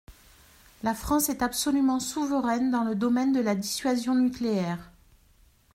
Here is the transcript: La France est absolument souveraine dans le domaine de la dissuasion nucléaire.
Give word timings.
La 0.81 0.95
France 0.95 1.29
est 1.29 1.43
absolument 1.43 1.99
souveraine 1.99 2.71
dans 2.71 2.83
le 2.83 2.95
domaine 2.95 3.33
de 3.33 3.39
la 3.39 3.53
dissuasion 3.53 4.15
nucléaire. 4.15 4.89